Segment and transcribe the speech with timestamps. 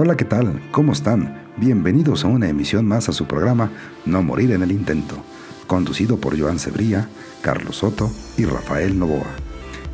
[0.00, 0.62] Hola, ¿qué tal?
[0.70, 1.42] ¿Cómo están?
[1.56, 3.72] Bienvenidos a una emisión más a su programa
[4.06, 5.16] No Morir en el Intento,
[5.66, 7.08] conducido por Joan Cebría,
[7.42, 9.26] Carlos Soto y Rafael Novoa.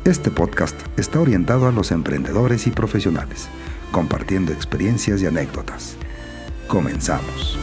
[0.03, 3.47] Este podcast está orientado a los emprendedores y profesionales,
[3.91, 5.95] compartiendo experiencias y anécdotas.
[6.67, 7.57] Comenzamos.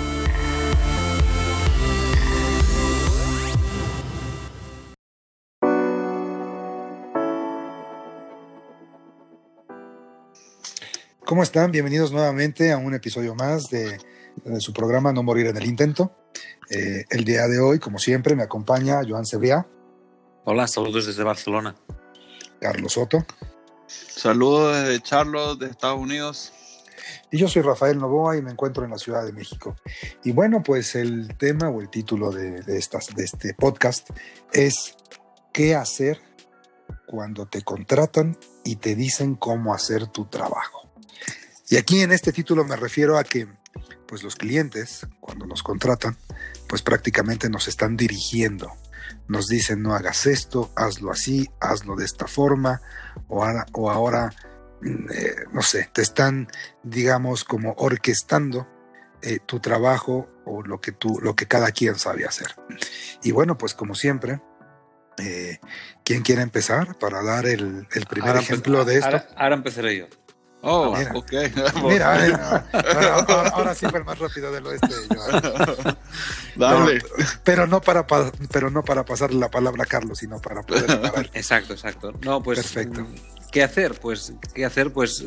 [11.33, 11.71] ¿Cómo están?
[11.71, 13.99] Bienvenidos nuevamente a un episodio más de,
[14.59, 16.15] su programa No Morir en el Intento.
[16.69, 19.67] Eh, el día de hoy, como siempre, me acompaña Joan Cebriá.
[20.45, 21.75] Hola, saludos desde Barcelona.
[22.61, 23.25] Carlos Soto.
[23.87, 26.53] Saludos desde Charlotte, de Estados Unidos.
[27.31, 29.75] Y yo soy Rafael Novoa y me encuentro en la Ciudad de México.
[30.25, 34.11] Y bueno, pues el tema o el título de, estas, de este podcast
[34.53, 34.97] es
[35.51, 36.21] ¿Qué hacer
[37.07, 40.82] cuando te contratan y te dicen cómo hacer tu trabajo?
[41.73, 43.49] Y aquí en este título me refiero a que
[44.07, 46.19] pues los clientes, cuando nos contratan,
[46.69, 48.71] pues prácticamente nos están dirigiendo.
[49.27, 52.83] Nos dicen, no hagas esto, hazlo así, hazlo de esta forma,
[53.27, 54.35] o ahora, o ahora
[54.83, 56.47] mm, eh, no sé, te están,
[56.83, 58.69] digamos, como orquestando
[59.23, 62.55] eh, tu trabajo o lo que, tú, lo que cada quien sabe hacer.
[63.23, 64.43] Y bueno, pues como siempre,
[65.17, 65.59] eh,
[66.05, 69.23] ¿quién quiere empezar para dar el, primer ejemplo de esto?
[69.37, 70.07] ahora empezaré yo.
[70.65, 71.33] Oh, ok.
[71.83, 72.65] Mira,
[73.53, 74.95] ahora, sí fue el más rápido del oeste.
[76.57, 77.03] Dale.
[77.43, 78.07] pero, no para,
[78.53, 80.85] pero no para pasarle la palabra a Carlos, sino para poder
[81.35, 82.13] Exacto, exacto.
[82.23, 83.05] No, pues, Perfecto.
[83.51, 83.99] ¿Qué hacer?
[84.01, 84.93] Pues, ¿qué hacer?
[84.93, 85.25] Pues,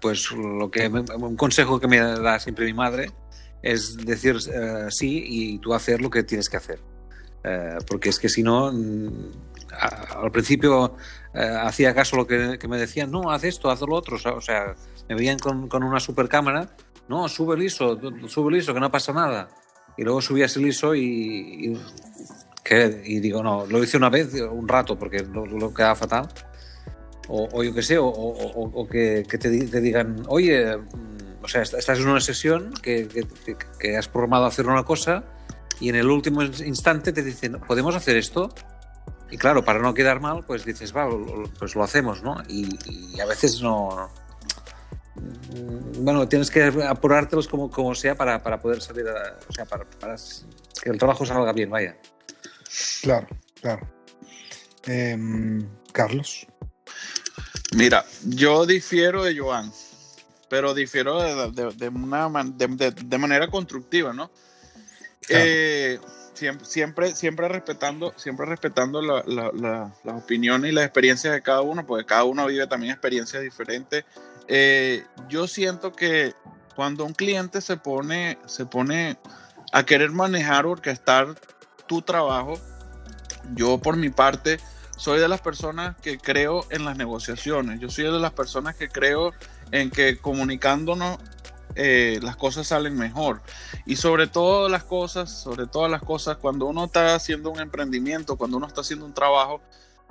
[0.00, 3.12] pues lo que un consejo que me da siempre mi madre
[3.62, 6.80] es decir eh, sí y tú hacer lo que tienes que hacer.
[7.44, 8.72] Eh, porque es que si no,
[9.72, 10.96] al principio
[11.34, 14.16] eh, hacía caso lo que, me decían, no, haz esto, haz lo otro.
[14.16, 14.74] O sea,
[15.08, 16.68] me veían con, una super cámara,
[17.08, 19.48] no, sube el ISO, sube el ISO, que no pasa nada.
[19.96, 21.76] Y luego subías el ISO y,
[23.04, 26.28] y, digo, no, lo hice una vez, un rato, porque lo, quedaba fatal.
[27.28, 32.20] O, yo qué sé, o, que, te, digan, oye, mm, o sea, estás en una
[32.20, 33.08] sesión que,
[33.78, 35.24] que, has programado hacer una cosa
[35.80, 38.50] y en el último instante te dicen, ¿podemos hacer esto?
[39.30, 41.08] Y claro, para no quedar mal, pues dices, va,
[41.58, 42.42] pues lo hacemos, ¿no?
[42.48, 44.10] Y, a veces no.
[45.98, 49.84] Bueno, tienes que apurártelos como, como sea para, para poder salir, a, o sea, para,
[50.82, 51.96] que el trabajo salga bien, vaya.
[53.02, 53.26] Claro,
[53.60, 53.88] claro.
[54.84, 56.46] Em, Carlos.
[57.74, 59.70] Mira, yo difiero de Joan,
[60.48, 64.30] pero difiero de, de, una, de, manera constructiva, ¿no?
[65.28, 65.98] Eh,
[66.64, 72.24] siempre, siempre, respetando, siempre respetando las opiniones y las experiencias de cada uno, porque cada
[72.24, 74.04] uno vive también experiencias diferentes.
[74.46, 76.34] Eh, yo siento que
[76.74, 79.18] cuando un cliente se pone, se pone
[79.72, 81.34] a querer manejar o orquestar
[81.86, 82.58] tu trabajo,
[83.54, 84.58] yo por mi parte
[84.96, 87.80] soy de las personas que creo en las negociaciones.
[87.80, 89.32] Yo soy de las personas que creo
[89.70, 91.18] en que comunicándonos
[91.74, 93.42] eh, las cosas salen mejor.
[93.86, 98.36] Y sobre todas las cosas, sobre todas las cosas, cuando uno está haciendo un emprendimiento,
[98.36, 99.60] cuando uno está haciendo un trabajo,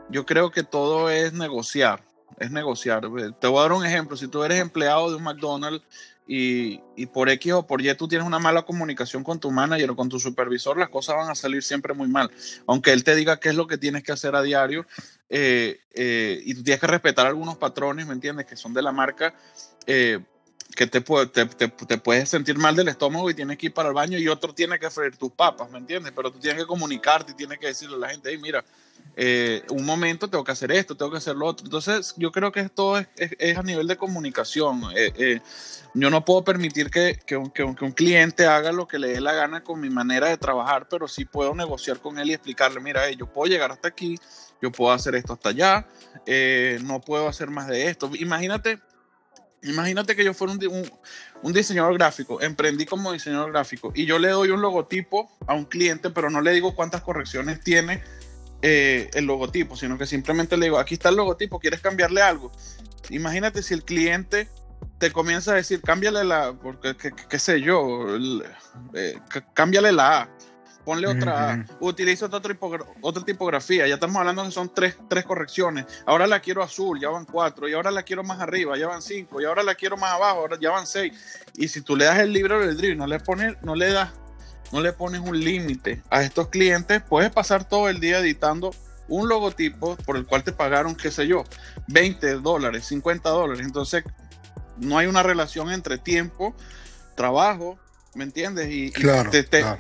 [0.09, 2.03] yo creo que todo es negociar,
[2.39, 3.01] es negociar.
[3.39, 5.83] Te voy a dar un ejemplo, si tú eres empleado de un McDonald's
[6.27, 9.91] y, y, por X o por Y tú tienes una mala comunicación con tu manager
[9.91, 12.29] o con tu supervisor, las cosas van a salir siempre muy mal.
[12.67, 14.85] Aunque él te diga qué es lo que tienes que hacer a diario
[15.29, 18.45] eh, eh, y tú tienes que respetar algunos patrones, ¿me entiendes?
[18.45, 19.33] Que son de la marca.
[20.77, 24.27] Que te, puedes sentir mal del estómago y tienes que ir para el baño y
[24.27, 26.13] otro tiene que freír tus papas, ¿me entiendes?
[26.15, 28.63] Pero tú tienes que comunicarte y tienes que decirle a la gente, hey, mira,
[29.15, 31.65] eh, un momento tengo que hacer esto, tengo que hacer lo otro.
[31.65, 34.83] Entonces, yo creo que esto es, a nivel de comunicación.
[34.95, 35.41] Eh, eh,
[35.95, 39.33] yo no puedo permitir que, un, que, un, cliente haga lo que le dé la
[39.33, 43.09] gana con mi manera de trabajar, pero sí puedo negociar con él y explicarle, mira,
[43.09, 44.19] yo puedo llegar hasta aquí,
[44.61, 45.87] yo puedo hacer esto hasta allá,
[46.83, 48.11] no puedo hacer más de esto.
[48.19, 48.79] Imagínate
[49.63, 54.49] Imagínate que yo fuera un, diseñador gráfico, emprendí como diseñador gráfico y yo le doy
[54.49, 58.03] un logotipo a un cliente, pero no le digo cuántas correcciones tiene
[58.61, 62.51] eh, el logotipo, sino que simplemente le digo, aquí está el logotipo, ¿quieres cambiarle algo?
[63.09, 64.47] Imagínate si el cliente
[64.99, 68.05] te comienza a decir, cámbiale la, porque qué, sé yo,
[68.93, 69.19] eh,
[69.53, 70.29] cámbiale la A
[70.87, 72.57] ponle otra, utiliza otra,
[73.01, 77.09] otra tipografía, ya estamos hablando que son tres, tres correcciones, ahora la quiero azul, ya
[77.09, 79.97] van cuatro, y ahora la quiero más arriba, ya van cinco, y ahora la quiero
[79.97, 81.11] más abajo, ahora ya van seis,
[81.57, 84.11] y si tú le das el libro del drill, no le pones, no le das,
[84.71, 88.73] no le pones un límite a estos clientes, puedes pasar todo el día editando
[89.09, 91.43] un logotipo por el cual te pagaron, qué sé yo,
[91.87, 94.05] 20 dólares, 50 dólares, entonces
[94.77, 96.55] no hay una relación entre tiempo,
[97.15, 97.77] trabajo,
[98.15, 98.67] ¿me entiendes?
[98.69, 99.77] Y, claro, te, estás,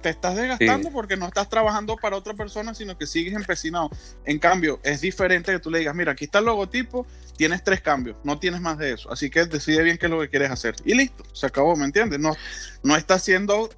[0.00, 3.90] te estás desgastando porque no estás trabajando para otra persona, sino que sigues empecinado.
[4.24, 7.06] En cambio, es diferente que tú le digas, mira, aquí está el logotipo,
[7.36, 9.10] tienes tres cambios, no tienes más de eso.
[9.12, 10.74] Así que decide bien qué es lo que quieres hacer.
[10.84, 12.18] Y listo, se acabó, ¿me entiendes?
[12.18, 12.32] No,
[12.82, 13.70] no estás siendo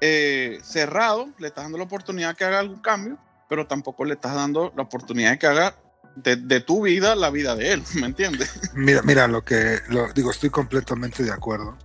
[0.00, 3.18] eh, cerrado, le estás dando la oportunidad que haga algún cambio,
[3.48, 5.76] pero tampoco le estás dando la oportunidad de que haga
[6.16, 8.50] de, tu vida la vida de él, ¿me entiendes?
[8.74, 11.76] Mira, mira, lo que lo, digo, estoy completamente de acuerdo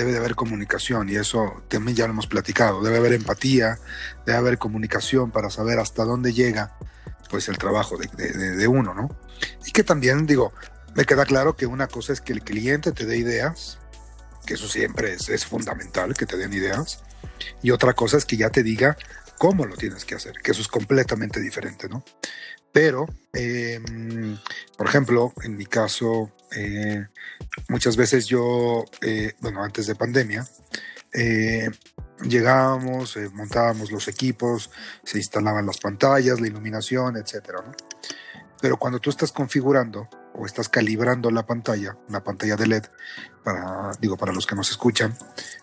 [0.00, 2.82] debe de haber comunicación y eso también ya lo hemos platicado.
[2.82, 3.78] Debe haber empatía,
[4.24, 6.74] debe haber comunicación para saber hasta dónde llega
[7.28, 9.08] pues el trabajo de, uno, ¿no?
[9.64, 10.52] Y que también digo,
[10.94, 13.78] me queda claro que una cosa es que el cliente te dé ideas,
[14.46, 17.04] que eso siempre es, es fundamental, que te den ideas,
[17.62, 18.96] y otra cosa es que ya te diga
[19.38, 22.02] cómo lo tienes que hacer, que eso es completamente diferente, ¿no?
[22.72, 24.38] Pero, em,
[24.76, 27.06] por ejemplo, en mi caso, eh,
[27.68, 30.46] muchas veces yo, eh, bueno, antes de pandemia,
[31.12, 31.68] eh,
[32.22, 34.70] llegábamos, montábamos los equipos,
[35.02, 37.64] se instalaban las pantallas, la iluminación, etcétera,
[38.60, 42.84] Pero cuando tú estás configurando o estás calibrando la pantalla, una pantalla de LED,
[43.42, 45.16] para, digo, para los que nos escuchan,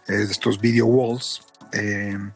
[0.08, 2.32] estos video walls, em,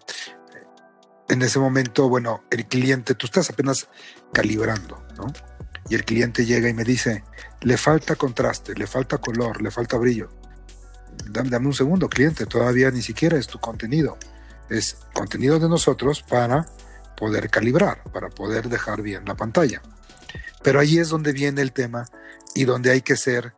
[1.32, 3.88] en ese momento, bueno, el cliente, tú estás apenas
[4.34, 5.28] calibrando, ¿no?
[5.90, 7.24] Y el cliente llega y me dice,
[7.62, 10.30] le falta contraste, le falta color, le falta brillo.
[11.30, 14.18] Dame, un segundo, cliente, todavía ni siquiera es tu contenido.
[14.70, 16.66] Es contenido de nosotros para
[17.16, 19.82] poder calibrar, para poder dejar bien la pantalla.
[20.62, 22.08] Pero ahí es donde viene el tema
[22.56, 23.54] y donde hay que ser,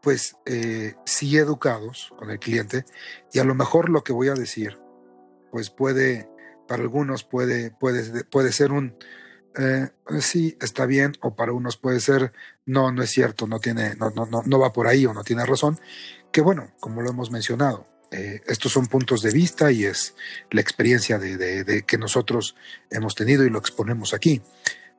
[0.00, 2.84] pues, eh, sí educados con el cliente.
[3.32, 4.78] Y a lo mejor lo que voy a decir,
[5.52, 6.28] pues puede,
[6.72, 8.96] para algunos puede, puede, puede ser un,
[9.58, 9.90] eh,
[10.20, 12.32] sí, está bien, o para unos puede ser,
[12.64, 15.44] no, no es cierto, no, tiene, no, no, no, va por ahí o no tiene
[15.44, 15.78] razón,
[16.32, 20.14] que bueno, como lo hemos mencionado, eh, estos son puntos de vista y es
[20.50, 22.56] la experiencia de, que nosotros
[22.88, 24.40] hemos tenido y lo exponemos aquí.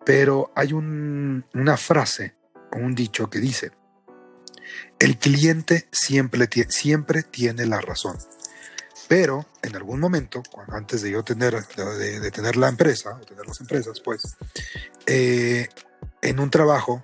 [0.05, 2.35] Pero hay una frase
[2.71, 3.71] o un dicho que dice,
[4.99, 8.19] el cliente siempre, siempre tiene la razón.
[9.13, 13.61] Pero en algún momento, antes de yo tener, de, tener la empresa, o tener las
[13.61, 14.37] empresas, pues,
[15.05, 15.67] eh,
[16.23, 16.99] en un trabajo,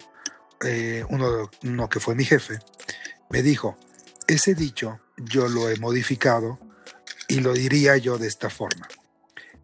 [0.66, 2.58] eh, uno, uno que fue mi jefe,
[3.30, 3.78] me dijo,
[4.26, 6.58] ese dicho yo lo he modificado
[7.28, 8.88] y lo diría yo de esta forma.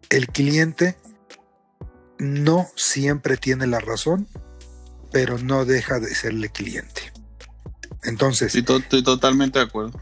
[0.08, 0.96] El cliente
[2.20, 4.28] no siempre tiene la razón,
[5.10, 7.12] pero no deja de serle cliente.
[8.04, 8.54] Entonces...
[8.54, 9.98] estoy totalmente de acuerdo.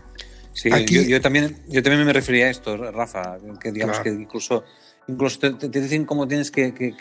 [0.55, 0.71] Sí,
[1.09, 4.65] yo, también, yo también me refería a esto, Rafa, que digamos que incluso,
[5.09, 6.95] incluso te, dicen cómo tienes que,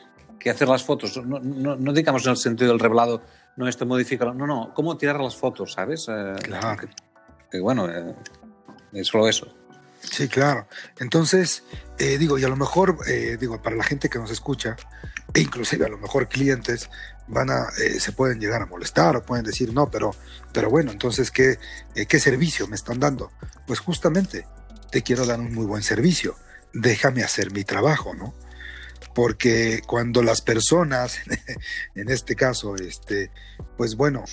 [0.50, 1.23] hacer las fotos.
[1.23, 3.21] No, no, digamos en el sentido del revelado,
[3.55, 6.07] no esto modifica, no, no, cómo tirar las fotos, ¿sabes?
[6.09, 6.89] Eh, claro.
[7.51, 8.15] Que, bueno, eh,
[8.91, 9.47] es solo eso.
[10.01, 10.67] Sí, claro.
[10.99, 11.63] Entonces,
[11.99, 12.97] eh, digo, y a lo mejor,
[13.39, 14.75] digo, para la gente que nos escucha,
[15.31, 16.89] e inclusive a lo mejor clientes,
[17.27, 20.15] van a, eh, se pueden llegar a molestar o pueden decir, no, pero,
[20.51, 21.57] pero bueno, entonces, ¿qué,
[21.95, 23.31] eh, ¿qué servicio me están dando?
[23.65, 24.47] Pues justamente,
[24.91, 26.35] te quiero dar un muy buen servicio,
[26.73, 28.33] déjame hacer mi trabajo, ¿no?
[29.15, 31.19] Porque cuando las personas,
[31.95, 33.31] en este caso, este,
[33.77, 34.25] pues bueno,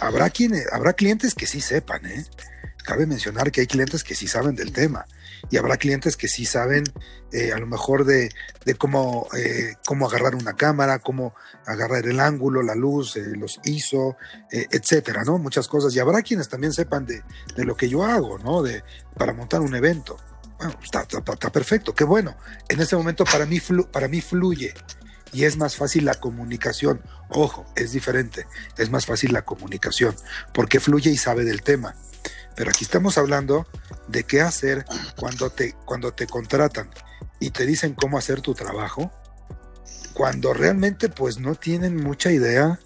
[0.00, 2.24] habrá, quienes, habrá clientes que sí sepan, ¿eh?
[2.84, 5.06] Cabe mencionar que hay clientes que sí saben del tema
[5.50, 6.84] y habrá clientes que sí saben
[7.32, 8.30] eh, a lo mejor de,
[8.78, 11.34] cómo, eh, cómo agarrar una cámara, cómo
[11.66, 14.16] agarrar el ángulo, la luz, eh, los ISO,
[14.50, 15.38] etcétera, ¿no?
[15.38, 15.94] Muchas cosas.
[15.94, 17.22] Y habrá quienes también sepan de,
[17.56, 18.62] lo que yo hago, ¿no?
[18.62, 18.84] De,
[19.16, 20.16] para montar un evento.
[20.58, 22.36] Bueno, está, está, perfecto, qué bueno.
[22.68, 23.60] En ese momento para mí,
[23.92, 24.72] para mí fluye
[25.32, 27.02] y es más fácil la comunicación.
[27.28, 28.46] Ojo, es diferente,
[28.78, 30.14] es más fácil la comunicación
[30.54, 31.94] porque fluye y sabe del tema.
[32.56, 33.66] Pero aquí estamos hablando
[34.08, 34.84] de qué hacer
[35.16, 36.90] cuando te, cuando te contratan
[37.38, 39.12] y te dicen cómo hacer tu trabajo,
[40.14, 42.80] cuando realmente pues no tienen mucha idea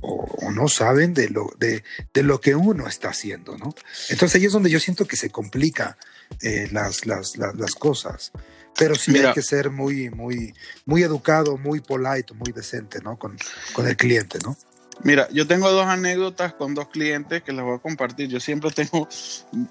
[0.00, 1.82] o, no saben de lo, de,
[2.22, 3.74] lo que uno está haciendo, ¿no?
[4.08, 5.98] Entonces ahí es donde yo siento que se complica
[6.40, 7.36] eh, las, las,
[7.78, 8.32] cosas.
[8.78, 10.54] Pero sí hay que ser muy, muy,
[10.86, 13.18] muy educado, muy polite, muy decente, ¿no?
[13.18, 13.36] Con,
[13.74, 14.56] con el cliente, ¿no?
[15.02, 18.28] Mira, yo tengo dos anécdotas con dos clientes que les voy a compartir.
[18.28, 19.08] Yo siempre tengo,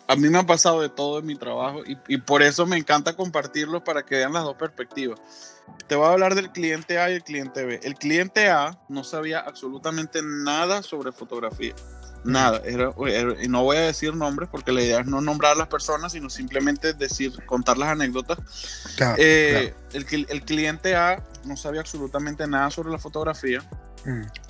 [0.08, 3.16] a mí me ha pasado de todo en mi trabajo y, por eso me encanta
[3.16, 5.20] compartirlo para que vean las dos perspectivas.
[5.88, 7.80] Te voy a hablar del cliente A y el cliente B.
[7.84, 11.76] El cliente A no sabía absolutamente nada sobre fotografía.
[12.24, 12.62] Nada.
[13.42, 16.12] y no voy a decir nombres porque la idea es no nombrar a las personas,
[16.12, 18.40] sino simplemente decir, contar las anécdotas.
[19.18, 23.64] Eh, el, el, cliente A no sabía absolutamente nada sobre la fotografía.
[24.04, 24.49] Mm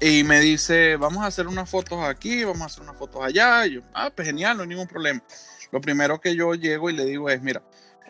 [0.00, 3.66] y me dice, vamos a hacer unas fotos aquí, vamos a hacer unas fotos allá.
[3.66, 5.22] Y yo, ah, pues genial, no hay ningún problema.
[5.70, 7.62] Lo primero que yo llego y le digo es, mira,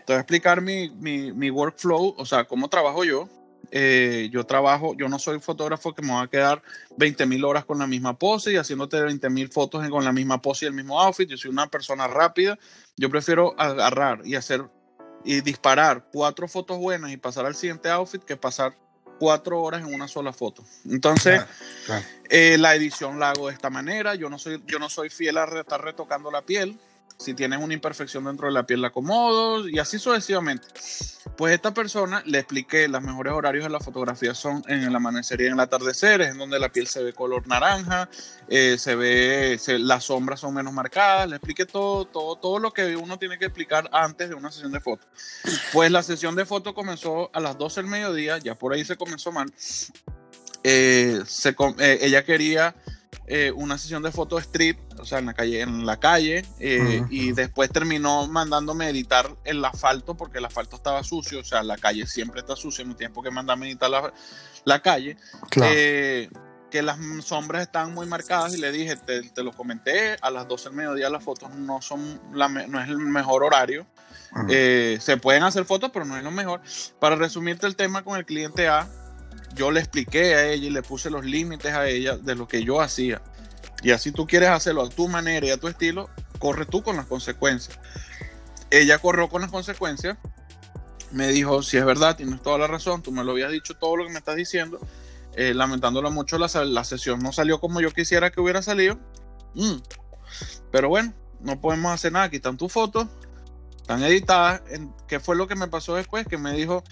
[0.07, 3.29] te voy a explicar mi, mi, mi workflow, o sea, cómo trabajo yo.
[3.73, 6.63] Eh, yo trabajo, yo no soy fotógrafo que me va a quedar
[6.97, 10.41] 20 mil horas con la misma pose y haciéndote 20 mil fotos con la misma
[10.41, 11.29] pose y el mismo outfit.
[11.29, 12.59] Yo soy una persona rápida.
[12.97, 14.65] Yo prefiero agarrar y hacer
[15.25, 18.77] y disparar cuatro fotos buenas y pasar al siguiente outfit que pasar
[19.21, 20.65] cuatro horas en una sola foto.
[20.89, 21.43] Entonces,
[22.31, 24.15] eh, la edición la hago de esta manera.
[24.15, 26.81] Yo no soy, yo no soy fiel a estar retocando la piel.
[27.19, 30.67] Si tienes una imperfección dentro de la piel, la acomodo y así sucesivamente.
[31.41, 35.41] Pues esta persona le expliqué los mejores horarios de la fotografía son en el amanecer
[35.41, 38.11] y en el atardecer, es en donde la piel se ve color naranja,
[38.47, 41.31] eh, se ve, las sombras son menos marcadas.
[41.31, 44.71] Le expliqué todo, todo, todo lo que uno tiene que explicar antes de una sesión
[44.71, 45.07] de foto.
[45.73, 48.99] Pues la sesión de foto comenzó a las 12 del mediodía, ya por ahí se
[48.99, 49.51] comenzó mal.
[50.63, 52.75] Eh, eh, ella quería
[53.27, 57.05] eh, una sesión de foto street, o sea, en la calle, en la calle eh,
[57.11, 61.77] y después terminó mandándome editar el asfalto porque el asfalto estaba sucio, o sea, la
[61.77, 64.13] calle siempre está sucia, no tiempo que mandarme editar la,
[64.65, 65.17] la calle.
[65.63, 66.29] Eh,
[66.73, 70.47] que las sombras están muy marcadas y le dije, te, te, lo comenté, a las
[70.47, 73.87] 12 del mediodía las fotos no son la, no es el mejor horario.
[74.49, 76.61] se pueden hacer fotos, pero no es lo mejor.
[77.01, 78.89] Para resumirte el tema con el cliente A,
[79.55, 82.65] yo le expliqué a ella y le puse los límites a ella de lo que
[82.65, 83.23] yo hacía.
[83.83, 86.97] Y así tú quieres hacerlo a tu manera y a tu estilo, corre tú con
[86.97, 87.79] las consecuencias.
[88.71, 90.17] Ella corrió con las consecuencias,
[91.11, 93.97] me dijo, si es verdad, tienes toda la razón, tú me lo habías dicho todo
[93.97, 94.79] lo que me estás diciendo,
[95.35, 98.99] eh, lamentándolo mucho, la, la, sesión no salió como yo quisiera que hubiera salido.
[99.55, 99.77] Mm.
[100.71, 103.09] Pero bueno, no podemos hacer nada, aquí están tus fotos,
[103.77, 104.63] están editadas.
[105.09, 106.27] ¿Qué fue lo que me pasó después?
[106.27, 106.85] Que me dijo,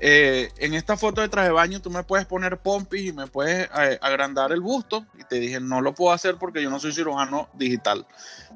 [0.00, 3.26] eh, en esta foto de traje de baño tú me puedes poner pompis y me
[3.26, 5.04] puedes eh, agrandar el busto.
[5.18, 8.06] Y te dije, no lo puedo hacer porque yo no soy cirujano digital.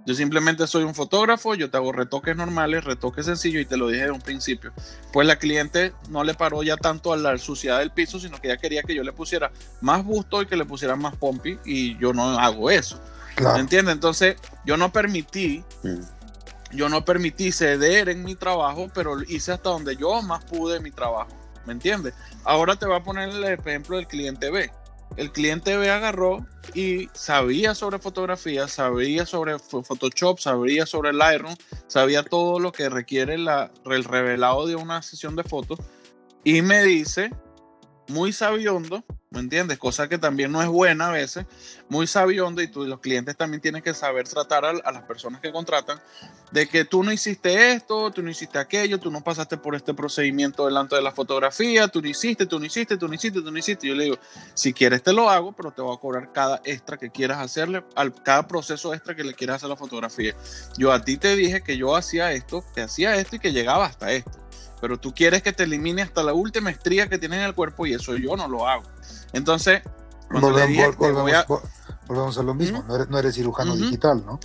[0.07, 3.89] Yo simplemente soy un fotógrafo, yo te hago retoques normales, retoques sencillos y te lo
[3.89, 4.73] dije de un principio.
[5.13, 8.49] Pues la cliente no le paró ya tanto a la suciedad del piso, sino que
[8.49, 11.99] ella quería que yo le pusiera más busto y que le pusiera más pompis y
[11.99, 13.01] yo no hago eso.
[13.41, 13.95] ¿Me entiendes?
[13.95, 15.65] Entonces yo no permití...
[15.83, 16.22] Mm
[16.73, 20.91] yo no permití ceder en mi trabajo, pero hice hasta donde yo más pude mi
[20.91, 21.31] trabajo.
[21.67, 22.15] ¿Me entiendes?
[22.45, 24.71] Ahora te voy a poner el ejemplo del cliente B.
[25.17, 31.55] El cliente B agarró y sabía sobre fotografía, sabía sobre Photoshop, sabía sobre Lightroom,
[31.87, 35.79] sabía todo lo que requiere el revelado de una sesión de fotos
[36.45, 37.31] y me dice,
[38.09, 39.79] muy sabiondo, ¿me entiendes?
[39.79, 41.47] Cosa que también no es buena a veces,
[41.89, 45.53] muy sabiondo y tú, los clientes también tienen que saber tratar a, las personas que
[45.53, 46.01] contratan
[46.51, 49.95] de que tú no hiciste esto, tú no hiciste aquello, tú no pasaste por este
[49.95, 53.51] procedimiento delante de la fotografía, tú no hiciste, tú no hiciste, tú no hiciste, tú
[53.51, 53.89] no hiciste.
[53.89, 54.19] Yo le digo,
[54.55, 57.85] si quieres te lo hago, pero te voy a cobrar cada extra que quieras hacerle,
[57.95, 60.35] al, cada proceso extra que le quieras hacer a la fotografía.
[60.77, 63.87] Yo a ti te dije que yo hacía esto, que hacía esto y que llegaba
[63.87, 64.43] hasta esto
[64.83, 67.87] pero tú quieres que te elimine hasta la última estría que tienes en el cuerpo
[67.87, 68.83] y eso yo no lo hago.
[69.33, 69.81] Entonces,
[70.29, 74.41] volvemos, a lo mismo, no, eres, cirujano digital, ¿no?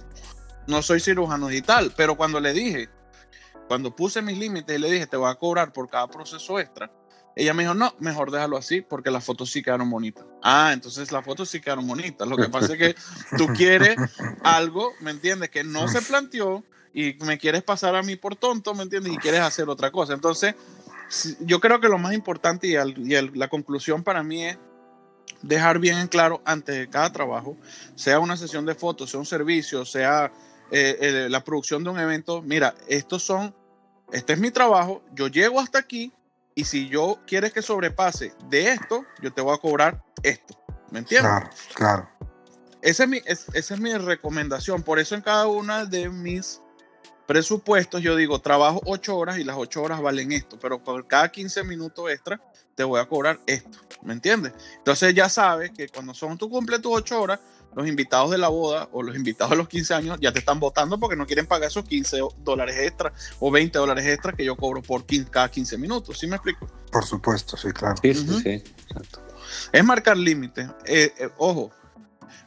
[0.68, 2.88] No soy cirujano digital, pero cuando le dije,
[3.68, 6.92] cuando puse mis límites y le dije, te voy a cobrar por cada proceso extra,
[7.36, 10.24] ella me dijo, no, mejor déjalo así porque las fotos sí quedaron bonitas.
[10.44, 12.28] Ah, entonces las fotos sí quedaron bonitas.
[12.28, 12.96] Lo que pasa es que
[13.38, 13.98] tú quieres
[14.44, 15.50] algo, ¿me entiendes?
[15.50, 16.64] Que no se planteó
[16.98, 19.14] y me quieres pasar a mí por tonto, ¿me entiendes?
[19.14, 20.14] Y quieres hacer otra cosa.
[20.14, 20.56] Entonces,
[21.42, 22.74] yo creo que lo más importante y,
[23.36, 24.58] la conclusión para mí es
[25.44, 27.56] dejar bien en claro antes de cada trabajo,
[27.94, 30.32] sea una sesión de fotos, sea un servicio, sea
[30.72, 33.54] eh, eh, la producción de un evento, mira, estos son,
[34.12, 36.12] este es mi trabajo, yo llego hasta aquí
[36.56, 40.60] y si yo quieres que sobrepase de esto, yo te voy a cobrar esto.
[40.90, 41.32] ¿Me entiendes?
[41.32, 42.10] Claro, claro.
[42.82, 44.82] Esa es mi, esa es mi recomendación.
[44.82, 46.62] Por eso en cada una de mis
[47.28, 51.30] presupuestos, yo digo, trabajo ocho horas y las ocho horas valen esto, pero por cada
[51.30, 52.42] 15 minutos extra
[52.74, 54.54] te voy a cobrar esto, ¿me entiendes?
[54.78, 57.40] Entonces ya sabes que cuando son tú cumples tus ocho horas,
[57.76, 60.60] los invitados de la boda o los invitados de los 15 años ya te están
[60.60, 64.56] votando porque no quieren pagar esos 15 dólares extra o 20 dólares extra que yo
[64.56, 66.68] cobro por cada 15 minutos, ¿sí me explico?
[66.92, 67.96] Por supuesto, sí, claro.
[68.02, 69.22] Sí, sí, sí, exacto.
[69.72, 70.68] Es marcar límites.
[70.86, 71.72] Eh, eh, ojo,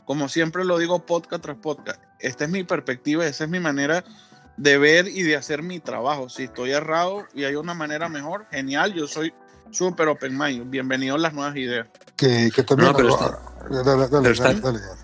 [0.04, 4.04] como siempre lo digo podcast tras podcast, esta es mi perspectiva, esa es mi manera
[4.56, 6.28] de ver y de hacer mi trabajo.
[6.28, 9.32] Si estoy errado y hay una manera mejor, genial, yo soy
[9.70, 10.70] súper open mind.
[10.70, 11.88] Bienvenido a las nuevas ideas.
[12.16, 12.94] Que, también...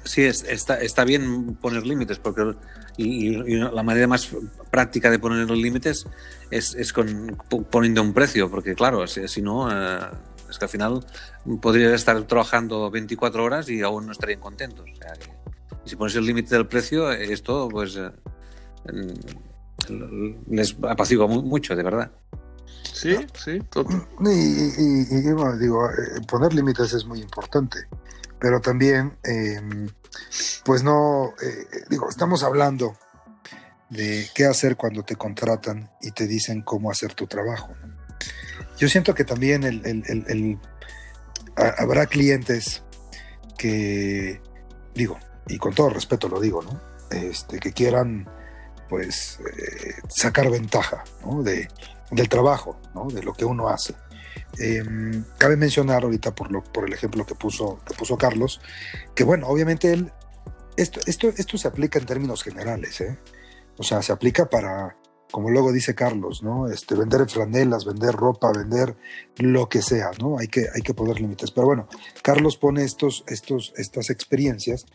[0.04, 2.54] sí, está, está bien poner límites, porque
[2.96, 4.30] y, la manera más
[4.70, 6.06] práctica de poner los límites
[6.50, 7.38] es, es con,
[7.70, 9.70] poniendo un precio, porque claro, si, no...
[9.70, 9.98] Eh,
[10.48, 11.04] es que al final
[11.60, 14.86] podrías estar trabajando 24 horas y aún no estarían contentos.
[14.92, 15.12] O sea,
[15.84, 18.10] y si pones el límite del precio, esto pues eh,
[20.48, 22.10] les apacigua mucho, de verdad.
[22.92, 24.06] Sí, sí, total.
[24.20, 25.04] Y,
[25.58, 27.78] digo, eh, poner límites es muy importante,
[28.38, 29.88] pero también, em,
[30.64, 32.96] pues no, eh, digo, estamos hablando
[33.90, 37.74] de qué hacer cuando te contratan y te dicen cómo hacer tu trabajo.
[38.78, 40.58] Yo siento que también el,
[41.56, 42.82] habrá clientes
[43.56, 44.40] que,
[44.94, 46.80] digo, y con todo respeto lo digo, ¿no?
[47.10, 48.28] Este, que quieran
[48.88, 51.04] pues eh, sacar ventaja
[51.42, 51.68] de,
[52.10, 52.80] del trabajo,
[53.12, 53.94] de lo que uno hace.
[54.58, 58.60] Em, cabe mencionar ahorita por, lo, por el ejemplo que puso, que puso Carlos,
[59.14, 60.12] que bueno, obviamente él,
[60.76, 63.18] esto, esto, esto se aplica en términos generales, ¿eh?
[63.76, 64.96] o sea, se aplica para,
[65.30, 66.68] como luego dice Carlos, ¿no?
[66.68, 68.96] Este, vender franelas, vender ropa, vender
[69.36, 70.38] lo que sea, ¿no?
[70.38, 71.50] Hay que, hay que poner límites.
[71.50, 71.88] Pero bueno,
[72.22, 74.86] Carlos pone estos, estos, estas experiencias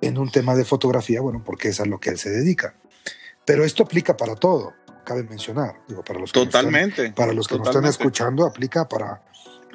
[0.00, 2.76] en un tema de fotografía, bueno, porque es a lo que él se dedica.
[3.44, 4.74] Pero esto aplica para todo,
[5.04, 5.80] cabe mencionar.
[5.88, 7.12] Digo, para los que Totalmente.
[7.12, 9.22] para los que nos están escuchando, aplica para,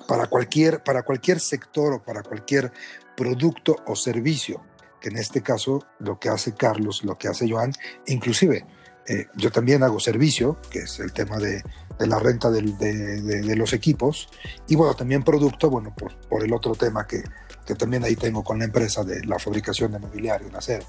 [0.07, 2.71] para, cualquier, para cualquier sector o para cualquier
[3.15, 4.61] producto o servicio.
[4.99, 7.71] Que en este caso, lo que hace Carlos, lo que hace Joan,
[8.07, 8.65] inclusive
[9.09, 11.63] eh, yo también hago servicio, que es el tema de,
[11.99, 14.29] la renta de, de, los equipos,
[14.67, 17.23] y bueno, también producto, bueno, por, por el otro tema que,
[17.65, 20.85] que, también ahí tengo con la empresa de la fabricación de mobiliario en acero.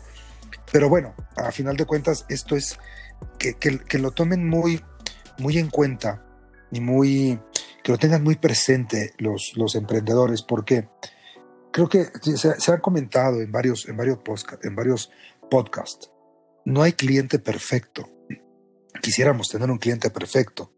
[0.73, 2.79] Pero bueno, a final de cuentas, esto es
[3.39, 4.83] que, que, lo tomen muy,
[5.39, 6.25] muy en cuenta
[6.71, 7.41] y muy,
[7.83, 10.89] que lo tengan muy presente los, los emprendedores, porque
[11.73, 14.21] creo que se, se, ha comentado en varios, en varios,
[14.63, 15.11] en varios
[15.51, 16.11] podcasts,
[16.65, 18.09] no hay cliente perfecto.
[19.03, 20.73] Quisiéramos tener un cliente perfecto,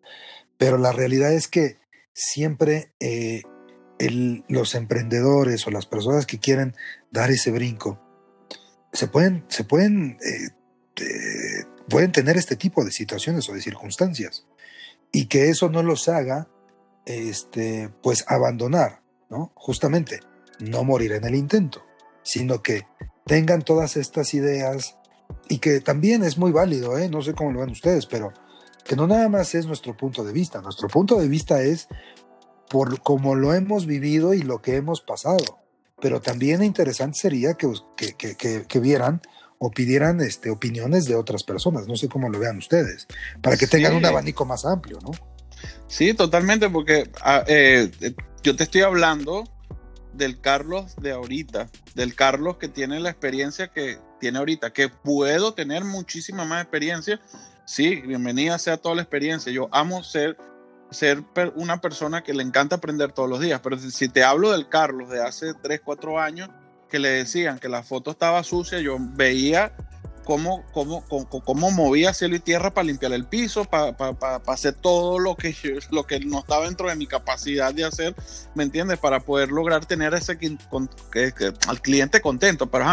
[0.57, 1.79] pero la realidad es que
[2.15, 3.43] siempre eh,
[4.49, 6.75] los emprendedores o las personas que quieren
[7.11, 8.01] dar ese brinco
[8.93, 14.47] se pueden, se pueden, eh, pueden tener este tipo de situaciones o de circunstancias
[15.11, 16.49] y que eso no los haga
[17.07, 19.53] este, pues abandonar, ¿no?
[19.55, 20.21] Justamente,
[20.61, 21.85] no morir en el intento,
[22.23, 22.87] sino que
[23.25, 24.97] tengan todas estas ideas
[25.49, 27.09] y que también es muy válido, ¿eh?
[27.09, 28.33] no sé cómo lo ven ustedes, pero
[28.85, 31.89] que no nada más es nuestro punto de vista, nuestro punto de vista es
[32.69, 35.62] por cómo lo hemos vivido y lo que hemos pasado
[36.03, 37.73] pero también interesante sería que,
[38.37, 39.23] que, que, vieran
[39.59, 41.87] o pidieran este, opiniones de otras personas.
[41.87, 43.07] No sé cómo lo vean ustedes,
[43.41, 45.13] para que tengan un abanico más amplio, ¿no?
[45.87, 47.89] Sí, totalmente, porque ah, eh,
[48.43, 49.45] yo te estoy hablando
[50.13, 55.55] del Carlos de ahorita, del Carlos que tiene la experiencia que tiene ahorita, que puedo
[55.55, 57.21] tener muchísima más experiencia.
[57.65, 59.53] Sí, bienvenida sea toda la experiencia.
[59.53, 60.37] Yo amo ser
[60.93, 61.25] ser
[61.55, 63.61] una persona que le encanta aprender todos los días.
[63.63, 66.49] Pero si te hablo del Carlos de hace 3, 4 años,
[66.89, 69.75] que le decían que la foto estaba sucia, yo veía
[70.25, 73.97] cómo, cómo, cómo, movía cielo y tierra para limpiar el piso, para,
[74.47, 75.55] hacer todo lo que,
[75.91, 78.15] lo que no estaba dentro de mi capacidad de hacer,
[78.55, 78.99] ¿me entiendes?
[78.99, 80.39] Para poder lograr tener ese
[81.69, 82.71] al cliente contento.
[82.71, 82.85] Pero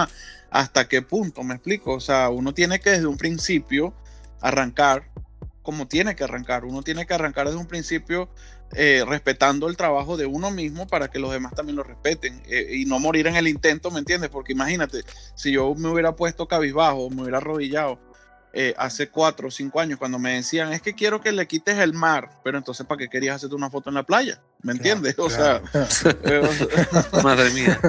[0.50, 1.44] ¿hasta qué punto?
[1.44, 1.94] ¿Me explico?
[1.94, 3.94] O sea, uno tiene que desde un principio
[4.42, 5.10] arrancar
[5.70, 6.66] como tiene que arrancar.
[6.66, 8.28] Uno tiene que arrancar desde un principio
[8.74, 12.72] eh, respetando el trabajo de uno mismo para que los demás también lo respeten eh,
[12.74, 14.32] y no morir en el intento, ¿me entiendes?
[14.32, 15.04] Porque imagínate,
[15.36, 18.00] si yo me hubiera puesto cabizbajo, me hubiera arrodillado
[18.52, 21.78] eh, hace cuatro o cinco años cuando me decían, es que quiero que le quites
[21.78, 24.42] el mar, pero entonces ¿para qué querías hacerte una foto en la playa?
[24.62, 25.18] ¿Me entiendes?
[25.20, 25.62] o, Sea,
[27.24, 27.80] Madre mía.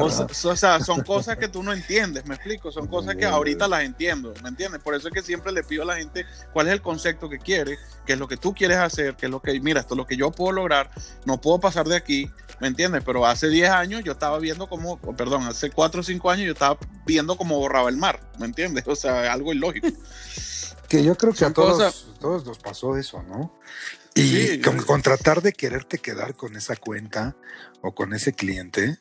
[0.00, 3.84] O, sea, son cosas que tú no entiendes, me explico, son cosas que ahorita las
[3.84, 4.82] entiendo, ¿me entiendes?
[4.82, 7.38] Por eso es que siempre le pido a la gente cuál es el concepto que
[7.38, 9.98] quiere, qué es lo que tú quieres hacer, qué es lo que, mira, esto es
[9.98, 10.90] lo que yo puedo lograr,
[11.24, 12.30] no puedo pasar de aquí,
[12.60, 13.02] ¿me entiendes?
[13.04, 16.52] Pero hace 10 años yo estaba viendo como, perdón, hace 4 o 5 años yo
[16.52, 18.84] estaba viendo cómo borraba el mar, ¿me entiendes?
[18.96, 19.88] O sea, algo ilógico.
[20.88, 23.52] Que yo creo que a todos, todos nos pasó eso, ¿no?
[24.14, 27.36] Y con, tratar de quererte quedar con esa cuenta
[27.82, 28.98] o con ese cliente,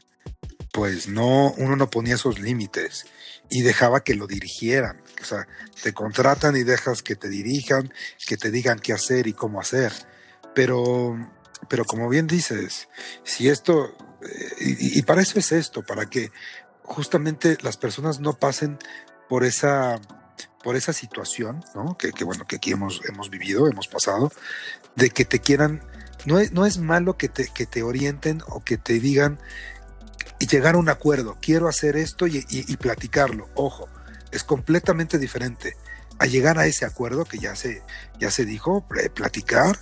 [0.73, 3.05] pues no, uno no ponía esos límites
[3.49, 5.01] y dejaba que lo dirigieran.
[5.21, 5.47] O sea,
[5.81, 7.93] te contratan y dejas que te dirijan,
[8.27, 9.93] que te digan qué hacer y cómo hacer.
[10.53, 11.17] Pero,
[11.69, 12.89] pero como bien dices,
[13.23, 16.31] si esto, eh, y, y para eso es esto, para que
[16.83, 18.77] justamente las personas no pasen
[19.27, 19.99] por esa
[20.65, 21.95] por esa situación, ¿no?
[21.95, 24.31] Que, bueno, que aquí hemos, hemos vivido, hemos pasado,
[24.95, 25.83] de que te quieran,
[26.25, 29.37] no es, no es malo que te, que te orienten o que te digan
[30.39, 32.41] y llegar a un acuerdo, quiero hacer esto y,
[32.77, 33.87] platicarlo, ojo,
[34.31, 35.77] es completamente diferente
[36.17, 37.83] a llegar a ese acuerdo que ya se,
[38.19, 39.77] ya se dijo, platicar,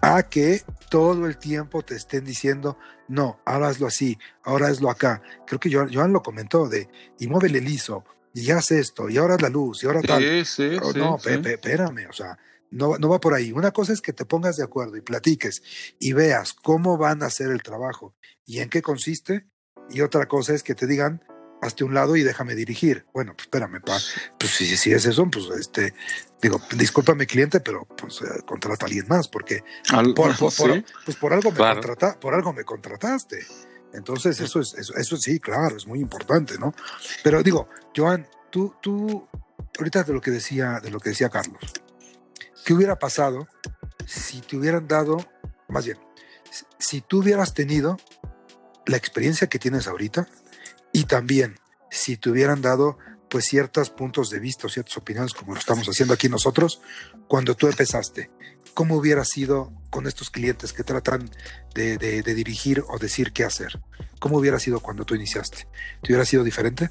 [0.00, 0.62] a que
[0.94, 2.78] todo el tiempo te estén diciendo,
[3.08, 5.20] no, ahora hazlo así, ahora hazlo acá.
[5.44, 9.48] Creo que Joan, lo comentó de, y muévele liso, y haz esto, y ahora la
[9.48, 10.22] luz, y ahora tal.
[10.22, 12.38] Sí, sí, oh, no, espérame, o sea,
[12.70, 13.50] no, no va por ahí.
[13.50, 15.64] Una cosa es que te pongas de acuerdo y platiques
[15.98, 18.14] y veas cómo van a hacer el trabajo
[18.46, 19.48] y en qué consiste.
[19.90, 21.24] Y otra cosa es que te digan,
[21.64, 23.06] hazte un lado y déjame dirigir.
[23.12, 23.98] Bueno, pues espérame, pa.
[24.38, 25.94] pues si, si es eso, pues este,
[26.40, 29.64] digo, discúlpame cliente, pero pues eh, contrata a alguien más, porque
[30.14, 30.36] por,
[31.04, 33.44] pues por algo me contrata, por algo me contrataste.
[33.92, 36.74] Entonces, eso es, eso, eso sí, claro, es muy importante, ¿no?
[37.22, 39.28] Pero digo, Joan, tú, tú,
[39.78, 41.60] ahorita de lo que decía, de lo que decía Carlos,
[42.64, 43.46] ¿Qué hubiera pasado
[44.06, 45.18] si te hubieran dado,
[45.68, 45.98] más bien,
[46.78, 47.98] si tú hubieras tenido
[48.86, 50.26] la experiencia que tienes ahorita
[50.94, 51.58] y también
[51.90, 52.96] si te hubieran dado
[53.28, 56.80] pues ciertos puntos de vista o ciertas opiniones como lo estamos haciendo aquí nosotros
[57.28, 58.30] cuando tú empezaste?
[58.72, 61.28] ¿Cómo hubiera sido con estos clientes que tratan
[61.74, 63.80] de, de dirigir o decir qué hacer?
[64.20, 65.68] ¿Cómo hubiera sido cuando tú iniciaste?
[66.00, 66.90] ¿Te hubiera sido diferente?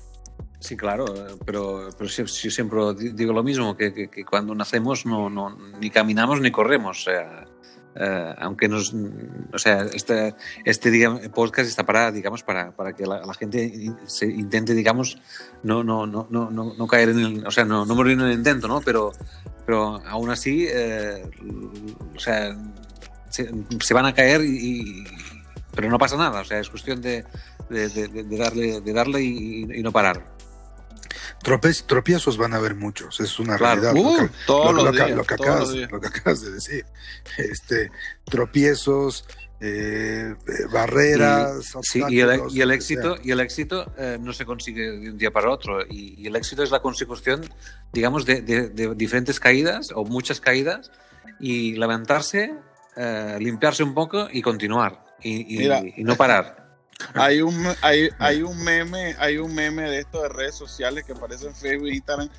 [0.59, 1.05] Sí, claro,
[1.45, 6.51] pero, pero yo siempre digo lo mismo, que, cuando nacemos no, no, ni caminamos ni
[6.51, 7.01] corremos.
[7.01, 7.45] O sea,
[7.95, 8.93] eh, aunque nos,
[9.53, 14.73] o sea, este, este podcast está para, digamos, para, para que la, gente se intente,
[14.73, 15.19] digamos,
[15.63, 18.33] no, no, no, no, no caer en el, o sea, no, no morir en el
[18.33, 18.81] intento, ¿no?
[18.81, 19.11] Pero,
[19.65, 21.23] pero aún así, eh,
[22.15, 22.57] o sea,
[23.29, 25.05] se, van a caer y,
[25.75, 27.25] pero no pasa nada, o sea, es cuestión de,
[27.69, 30.32] de, darle, de darle y no parar
[31.85, 33.93] tropiezos van a haber muchos, es una realidad.
[33.93, 36.85] lo, que, acabas, de decir.
[37.37, 37.91] Este,
[38.25, 39.25] tropiezos,
[39.59, 40.35] eh,
[40.71, 41.75] barreras.
[41.81, 45.31] Y, sí, y el, éxito, y el éxito eh, no se consigue de un día
[45.31, 45.85] para otro.
[45.89, 47.41] Y, el éxito es la consecución,
[47.91, 48.41] digamos, de,
[48.95, 50.91] diferentes caídas o muchas caídas
[51.39, 52.53] y levantarse,
[52.97, 56.62] eh, limpiarse un poco y continuar y no parar.
[57.13, 61.13] Hay un, hay, hay, un meme, hay un meme de esto de redes sociales que
[61.13, 62.29] aparece en Facebook e Instagram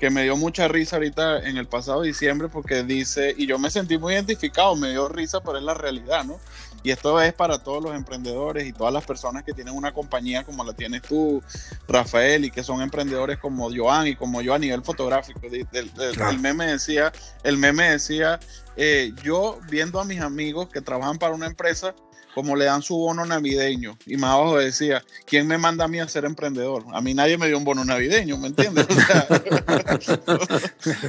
[0.00, 3.70] que me dio mucha risa ahorita en el pasado diciembre porque dice, y yo me
[3.70, 6.40] sentí muy identificado, me dio risa, pero es la realidad, ¿no?
[6.82, 10.44] Y esto es para todos los emprendedores y todas las personas que tienen una compañía
[10.44, 11.42] como la tienes tú,
[11.86, 15.40] Rafael, y que son emprendedores como Joan y como yo a nivel fotográfico.
[15.42, 18.40] El, meme decía, el meme decía,
[18.76, 21.94] eh, yo viendo a mis amigos que trabajan para una empresa,
[22.34, 23.96] como le dan su bono navideño.
[24.06, 26.84] Y más abajo decía, ¿quién me manda a mí a ser emprendedor?
[26.92, 28.86] A mí nadie me dio un bono navideño, ¿me entiendes?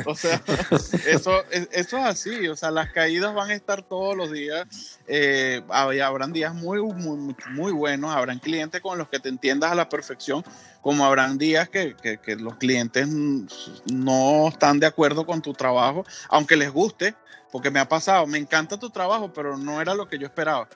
[0.05, 0.41] O sea,
[1.07, 4.99] eso, eso es así, o sea, las caídas van a estar todos los días.
[5.07, 9.75] Eh, habrán días muy, muy, muy buenos, habrán clientes con los que te entiendas a
[9.75, 10.43] la perfección,
[10.81, 16.05] como habrán días que, que, que los clientes no están de acuerdo con tu trabajo,
[16.29, 17.15] aunque les guste,
[17.51, 20.67] porque me ha pasado, me encanta tu trabajo, pero no era lo que yo esperaba.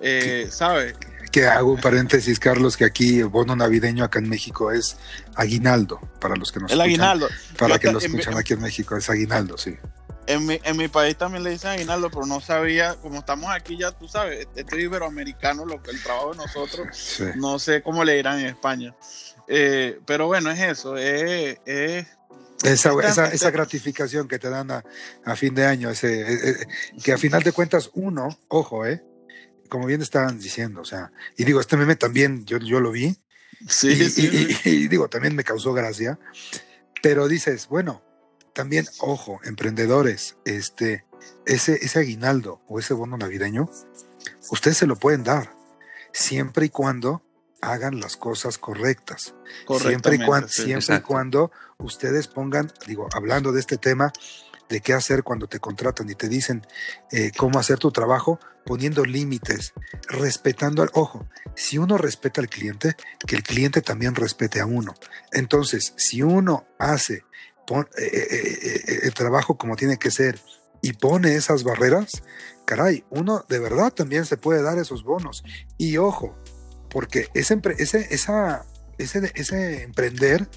[0.00, 0.94] Eh, ¿Sabes?
[1.32, 4.96] Que hago un paréntesis, Carlos, que aquí el bono navideño acá en México es
[5.34, 7.28] aguinaldo, para los que nos el aguinaldo.
[7.58, 9.76] Para que lo escuchan aquí en México, es aguinaldo, sí.
[10.26, 13.76] En mi, en mi país también le dicen aguinaldo, pero no sabía, como estamos aquí
[13.76, 18.38] ya, tú sabes, este iberoamericano, lo el trabajo de nosotros, no sé cómo le dirán
[18.38, 18.94] en España.
[19.48, 22.06] Eh, pero bueno, es eso, es, es
[22.62, 24.84] esa, esa, esa, gratificación que te dan a,
[25.24, 26.66] a fin de año, ese, eh, eh,
[27.02, 29.02] que a final de cuentas uno, ojo, ¿eh?
[29.68, 33.16] como bien estaban diciendo, o sea, y digo, este meme también yo, yo lo vi,
[33.68, 36.18] sí, y, sí, y, digo, también me causó gracia,
[37.02, 38.02] pero dices, bueno,
[38.52, 41.04] también, ojo, emprendedores, este,
[41.46, 43.70] ese, ese aguinaldo o ese bono navideño,
[44.50, 45.54] ustedes se lo pueden dar,
[46.12, 47.22] siempre y cuando
[47.60, 49.34] hagan las cosas correctas.
[49.80, 54.12] Siempre y cuando, siempre y cuando ustedes pongan, digo, hablando de este tema,
[54.68, 56.64] de qué hacer cuando te contratan y te dicen
[57.10, 59.72] eh, cómo hacer tu trabajo, poniendo límites,
[60.08, 61.28] respetando al ojo.
[61.56, 62.94] Si uno respeta al cliente,
[63.26, 64.94] que el cliente también respete a uno.
[65.32, 67.24] Entonces, si uno hace
[67.74, 70.40] eh, eh, el trabajo como tiene que ser
[70.82, 72.22] y pone esas barreras,
[72.64, 75.42] caray, uno de verdad también se puede dar esos bonos.
[75.78, 76.36] Y ojo,
[76.90, 78.66] porque ese, ese, esa,
[79.02, 80.48] ese, ese emprender,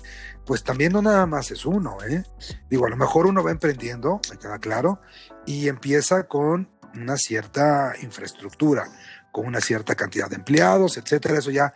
[0.46, 2.24] pues también no nada más es uno, ¿eh?
[2.70, 5.02] Digo, a lo mejor uno va emprendiendo, me queda claro,
[5.46, 8.88] y empieza con una cierta infraestructura,
[9.32, 11.74] con una cierta cantidad de empleados, etcétera, eso ya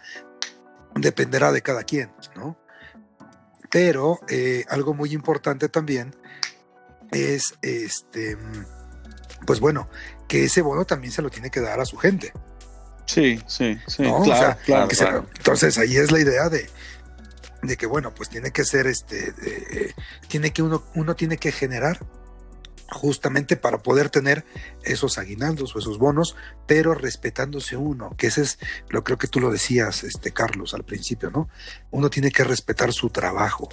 [0.96, 2.58] dependerá de cada quien, ¿no?
[3.70, 6.16] Pero eh, algo muy importante también
[7.12, 8.38] es, este,
[9.46, 9.90] pues bueno,
[10.28, 12.34] que ese bono también se lo tiene que dar a su gente.
[13.08, 14.04] Sí, sí, sí.
[14.24, 16.70] Claro, claro, entonces ahí es la idea de,
[17.64, 19.34] de que bueno, pues tiene que ser este,
[20.28, 22.00] tiene que uno, uno tiene que generar
[22.90, 24.46] justamente para poder tener
[24.84, 29.40] esos aguinaldos o esos bonos, pero respetándose uno, que ese es lo creo que tú
[29.40, 31.50] lo decías, este Carlos, al principio, ¿no?
[31.92, 33.70] Uno tiene que respetar su trabajo.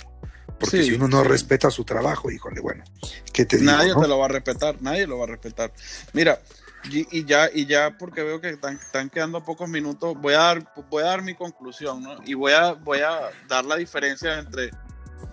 [0.58, 2.84] Porque si uno no respeta su trabajo, híjole, bueno,
[3.32, 5.72] ¿qué te Nadie digo, te lo va a respetar, nadie lo va a respetar.
[6.12, 6.40] Mira,
[6.90, 10.72] y, ya, y ya porque veo que están, están, quedando pocos minutos, voy a dar,
[10.90, 12.16] voy a dar mi conclusión, ¿no?
[12.24, 14.70] Y voy a, voy a dar la diferencia entre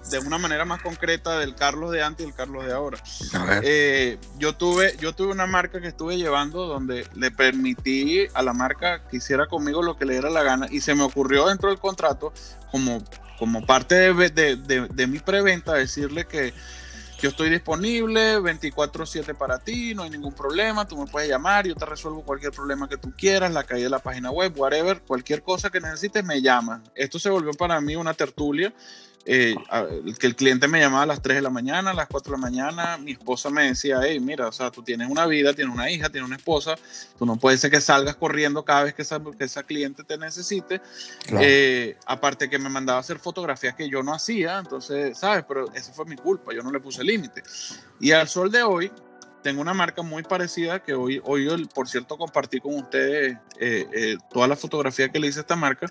[0.10, 2.98] de una manera más concreta del Carlos de antes y el Carlos de ahora.
[3.64, 8.54] Eh, yo, tuve, yo tuve una marca que estuve llevando donde le permití a la
[8.54, 11.70] marca que hiciera conmigo lo que le diera la gana y se me ocurrió dentro
[11.70, 12.34] del contrato
[12.72, 13.04] como,
[13.38, 16.54] como parte de, de, de, mi preventa decirle que
[17.22, 21.76] yo estoy disponible 24/7 para ti, no hay ningún problema, tú me puedes llamar, yo
[21.76, 25.44] te resuelvo cualquier problema que tú quieras, la calle de la página web, whatever, cualquier
[25.44, 26.82] cosa que necesites me llama.
[26.96, 28.74] Esto se volvió para mí una tertulia
[29.26, 29.56] eh,
[30.20, 32.38] que el cliente me llamaba a las 3 de la mañana, a las 4 de
[32.38, 35.74] la mañana, mi esposa me decía, hey, mira, o sea, tú tienes una vida, tienes
[35.74, 36.76] una hija, tienes una esposa,
[37.18, 40.18] tú no puedes ser que salgas corriendo cada vez que esa, que esa cliente te
[40.18, 40.82] necesite.
[41.40, 45.46] Eh, aparte que me mandaba a hacer fotografías que yo no hacía, entonces, ¿sabes?
[45.48, 47.44] Pero esa fue mi culpa, yo no le puse límite.
[48.00, 48.92] Y al sol de hoy,
[49.44, 54.48] tengo una marca muy parecida que hoy, hoy por cierto, compartí con ustedes eh, toda
[54.48, 55.88] la fotografía que le hice a esta marca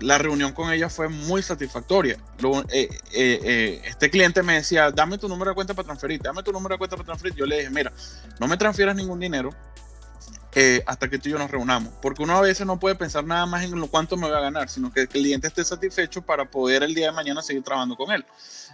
[0.00, 2.18] la reunión con ella fue muy satisfactoria.
[2.70, 6.42] Eh, eh, eh, este cliente me decía, dame tu número de cuenta para transferir, dame
[6.42, 7.36] tu número de cuenta para transferir.
[7.36, 7.92] Yo le dije, mira,
[8.38, 9.50] no me transfieras ningún dinero
[10.84, 13.46] hasta que tú y yo nos reunamos, porque uno a veces no puede pensar nada
[13.46, 16.50] más en lo cuánto me va a ganar, sino que el cliente esté satisfecho para
[16.50, 18.24] poder el día de mañana seguir trabajando con él.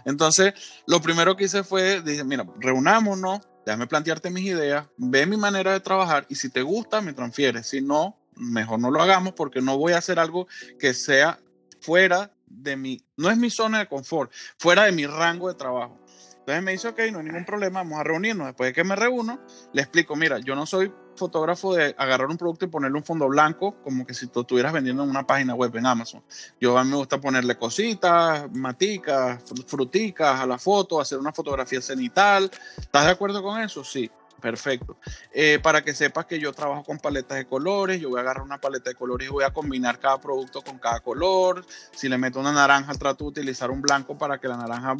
[0.03, 0.55] Entonces,
[0.87, 5.71] lo primero que hice fue, dije, mira, reunámonos, déjame plantearte mis ideas, ve mi manera
[5.71, 9.61] de trabajar y si te gusta, me transfieres, si no, mejor no lo hagamos porque
[9.61, 10.47] no voy a hacer algo
[10.79, 11.39] que sea
[11.81, 15.99] fuera de mi, no es mi zona de confort, fuera de mi rango de trabajo.
[16.47, 18.47] Entonces me dice, ok, no hay ningún problema, vamos a reunirnos.
[18.47, 19.37] Después de que me reúno,
[19.73, 23.27] le explico, mira, yo no soy fotógrafo de agarrar un producto y ponerle un fondo
[23.27, 26.23] blanco, como que si tú estuvieras vendiendo en una página web en Amazon.
[26.61, 31.81] Yo a mí me gusta ponerle cositas, maticas, fruticas a la foto, hacer una fotografía
[31.81, 32.49] cenital.
[32.77, 33.83] ¿Estás de acuerdo con eso?
[33.83, 34.09] Sí.
[34.41, 34.97] Perfecto.
[35.33, 38.43] Eh, para que sepas que yo trabajo con paletas de colores, yo voy a agarrar
[38.43, 41.65] una paleta de colores y voy a combinar cada producto con cada color.
[41.91, 44.95] Si le meto una naranja, trato de utilizar un blanco para que la naranja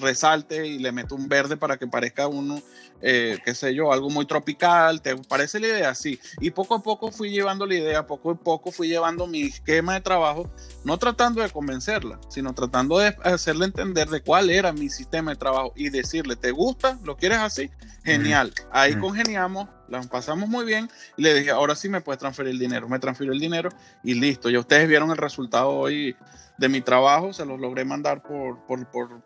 [0.00, 2.60] resalte y le meto un verde para que parezca uno,
[3.00, 5.00] eh, qué sé yo, algo muy tropical.
[5.02, 5.94] ¿Te parece la idea?
[5.94, 6.18] Sí.
[6.40, 9.94] Y poco a poco fui llevando la idea, poco a poco fui llevando mi esquema
[9.94, 10.50] de trabajo,
[10.82, 15.36] no tratando de convencerla, sino tratando de hacerle entender de cuál era mi sistema de
[15.36, 16.98] trabajo y decirle, ¿te gusta?
[17.04, 17.70] ¿Lo quieres así?
[18.04, 18.52] Genial.
[18.80, 22.58] Ahí congeniamos, la pasamos muy bien y le dije, ahora sí me puedes transferir el
[22.58, 22.88] dinero.
[22.88, 23.70] Me transfirió el dinero
[24.02, 24.48] y listo.
[24.48, 26.16] Ya ustedes vieron el resultado hoy
[26.56, 29.22] de mi trabajo, se los logré mandar por, por, por,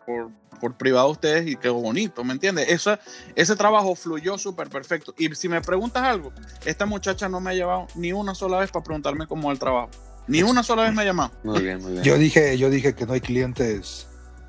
[0.59, 2.69] por, privado a ustedes y quedó bonito, ¿me entiendes?
[2.69, 2.97] Eso,
[3.35, 5.13] ese trabajo fluyó súper perfecto.
[5.17, 6.31] Y si me preguntas algo,
[6.65, 9.59] esta muchacha no me ha llevado ni una sola vez para preguntarme cómo va el
[9.59, 9.89] trabajo.
[10.27, 11.31] Ni una sola vez me ha llamado.
[11.43, 12.03] Muy bien, muy bien.
[12.03, 14.07] Yo dije, yo dije que no hay clientes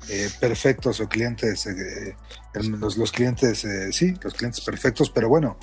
[0.09, 2.15] eh, perfectos o clientes, eh,
[2.53, 5.57] los, clientes, eh, sí, los clientes perfectos, pero bueno,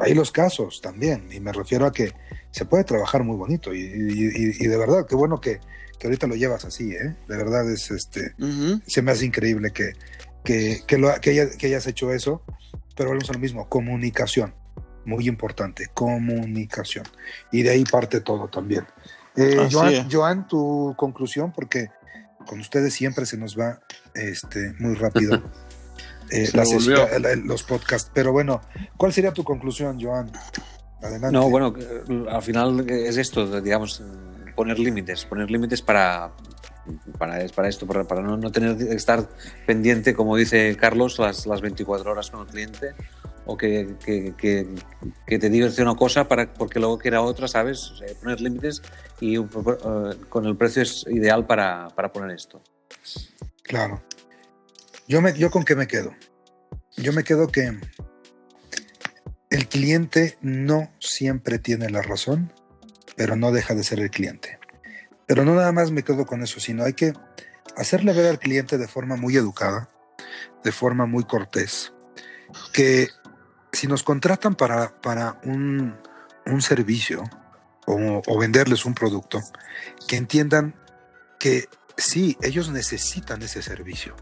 [0.00, 2.12] hay los casos también, y me refiero a que
[2.50, 5.60] se puede trabajar muy bonito, y, de verdad, qué bueno que,
[6.04, 7.16] ahorita lo llevas así, ¿eh?
[7.28, 8.34] De verdad es, este,
[8.86, 9.92] se me hace increíble que,
[10.44, 12.42] que, que, lo, que, que hayas hecho eso,
[12.96, 14.54] pero volvemos a lo mismo, comunicación,
[15.04, 17.06] muy importante, comunicación,
[17.52, 18.84] y de ahí parte todo también.
[19.70, 21.88] Joan, Joan, tu conclusión, porque
[22.46, 23.80] con ustedes siempre se nos va
[24.14, 25.42] este, muy rápido
[26.30, 26.50] eh,
[27.44, 28.10] los podcasts.
[28.12, 28.60] Pero bueno,
[28.96, 30.30] ¿cuál sería tu conclusión, Joan?
[31.02, 31.32] Adelante.
[31.32, 31.74] No, bueno,
[32.30, 34.02] al final es esto, digamos,
[34.54, 36.30] poner límites, poner límites para,
[37.18, 39.28] para, para esto, para, para no, no, tener estar
[39.66, 42.94] pendiente, como dice Carlos, las, las 24 horas con el cliente
[43.46, 44.34] o que, que,
[45.26, 47.92] que, te diga una cosa para, porque luego quiera otra, ¿sabes?
[48.20, 48.82] poner límites
[49.20, 49.48] y uh,
[50.28, 52.62] con el precio es ideal para, para, poner esto.
[53.62, 54.02] Claro.
[55.08, 56.14] Yo, me, yo con qué me quedo.
[56.96, 57.78] Yo me quedo que
[59.50, 62.52] el cliente no siempre tiene la razón,
[63.16, 64.58] pero no deja de ser el cliente.
[65.26, 67.12] Pero no nada más me quedo con eso, sino hay que
[67.76, 69.88] hacerle ver al cliente de forma muy educada,
[70.64, 71.92] de forma muy cortés,
[72.72, 73.08] que
[73.72, 75.96] si nos contratan para, para un,
[76.60, 77.24] servicio
[77.86, 79.40] o, venderles un producto,
[80.06, 80.74] que entiendan
[81.38, 84.14] que sí, ellos necesitan ese servicio,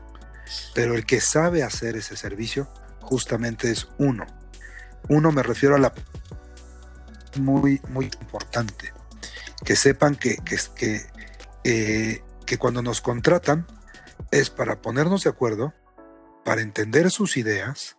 [0.74, 4.26] pero el que sabe hacer ese servicio justamente es uno.
[5.08, 5.92] Uno me refiero a la
[7.38, 8.92] muy, muy importante.
[9.64, 11.06] Que sepan que, que, que,
[11.64, 13.66] eh, que cuando nos contratan
[14.30, 15.74] es para ponernos de acuerdo
[16.44, 17.98] para entender sus ideas,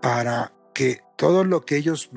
[0.00, 2.10] para que todo lo que ellos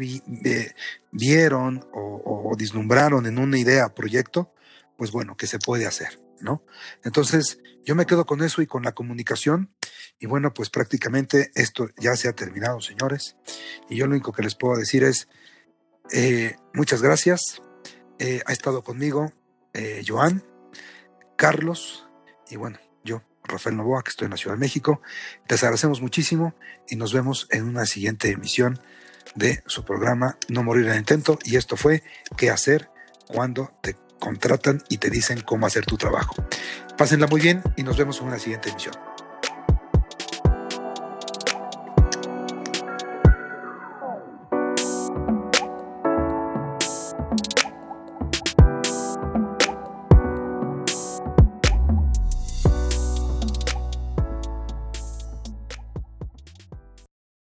[1.11, 4.51] vieron o, o, vislumbraron en una idea, proyecto,
[4.97, 6.63] pues bueno, que se puede hacer, ¿no?
[7.03, 9.71] Entonces, yo me quedo con eso y con la comunicación.
[10.19, 13.37] Y bueno, pues prácticamente esto ya se ha terminado, señores.
[13.89, 15.29] Y yo lo único que les puedo decir es,
[16.11, 17.61] eh, muchas gracias.
[18.19, 19.31] Eh, ha estado conmigo
[19.73, 20.43] eh, Joan,
[21.37, 22.07] Carlos
[22.49, 22.79] y bueno,
[23.47, 25.01] Rafael Novoa, que estoy en la Ciudad de México.
[25.47, 26.53] Les agradecemos muchísimo
[26.87, 28.79] y nos vemos en una siguiente emisión
[29.35, 31.39] de su programa No Morir en Intento.
[31.43, 32.03] Y esto fue
[32.35, 32.89] ¿Qué hacer
[33.27, 36.35] cuando te contratan y te dicen cómo hacer tu trabajo?
[36.97, 39.06] Pásenla muy bien y nos vemos en una siguiente emisión.